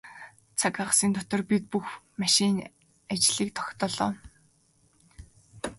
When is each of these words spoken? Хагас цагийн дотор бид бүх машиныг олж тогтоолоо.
Хагас 0.59 0.89
цагийн 0.97 1.13
дотор 1.17 1.41
бид 1.49 1.63
бүх 1.73 1.87
машиныг 2.19 2.67
олж 3.13 3.27
тогтоолоо. 3.57 4.13